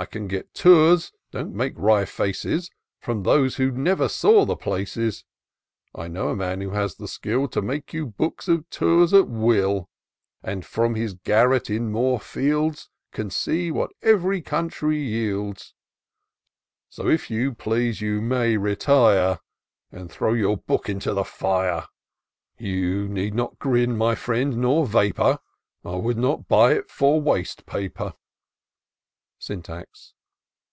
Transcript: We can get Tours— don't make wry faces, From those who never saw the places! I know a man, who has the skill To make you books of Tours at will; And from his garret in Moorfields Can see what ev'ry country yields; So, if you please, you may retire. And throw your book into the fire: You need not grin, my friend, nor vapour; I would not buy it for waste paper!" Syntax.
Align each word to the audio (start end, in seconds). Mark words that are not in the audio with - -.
We 0.00 0.06
can 0.06 0.28
get 0.28 0.54
Tours— 0.54 1.12
don't 1.32 1.52
make 1.56 1.72
wry 1.76 2.04
faces, 2.04 2.70
From 3.00 3.24
those 3.24 3.56
who 3.56 3.72
never 3.72 4.08
saw 4.08 4.44
the 4.44 4.54
places! 4.56 5.24
I 5.92 6.06
know 6.06 6.28
a 6.28 6.36
man, 6.36 6.60
who 6.60 6.70
has 6.70 6.94
the 6.94 7.08
skill 7.08 7.48
To 7.48 7.60
make 7.60 7.92
you 7.92 8.06
books 8.06 8.46
of 8.46 8.70
Tours 8.70 9.12
at 9.12 9.26
will; 9.28 9.90
And 10.40 10.64
from 10.64 10.94
his 10.94 11.14
garret 11.14 11.68
in 11.68 11.90
Moorfields 11.90 12.88
Can 13.10 13.28
see 13.30 13.72
what 13.72 13.90
ev'ry 14.00 14.40
country 14.40 14.98
yields; 15.00 15.74
So, 16.88 17.08
if 17.08 17.28
you 17.28 17.52
please, 17.52 18.00
you 18.00 18.20
may 18.20 18.56
retire. 18.56 19.40
And 19.90 20.12
throw 20.12 20.32
your 20.32 20.58
book 20.58 20.88
into 20.88 21.12
the 21.12 21.24
fire: 21.24 21.88
You 22.56 23.08
need 23.08 23.34
not 23.34 23.58
grin, 23.58 23.96
my 23.96 24.14
friend, 24.14 24.58
nor 24.58 24.86
vapour; 24.86 25.40
I 25.84 25.96
would 25.96 26.16
not 26.18 26.46
buy 26.46 26.74
it 26.74 26.88
for 26.88 27.20
waste 27.20 27.66
paper!" 27.66 28.14
Syntax. 29.48 30.14